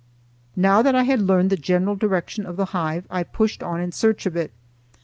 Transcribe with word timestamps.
Now 0.55 0.81
that 0.81 0.95
I 0.95 1.03
had 1.03 1.21
learned 1.21 1.51
the 1.51 1.55
general 1.55 1.95
direction 1.95 2.47
of 2.47 2.57
the 2.57 2.65
hive, 2.73 3.05
I 3.11 3.21
pushed 3.21 3.61
on 3.61 3.79
in 3.79 3.91
search 3.91 4.25
of 4.25 4.35
it. 4.35 4.51